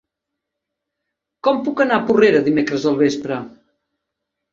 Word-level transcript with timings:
Com 1.47 1.59
puc 1.67 1.83
anar 1.85 1.99
a 2.01 2.03
Porrera 2.07 2.39
dimecres 2.47 2.87
al 2.93 2.97
vespre? 3.03 3.39